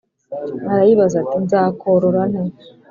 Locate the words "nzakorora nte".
1.43-2.43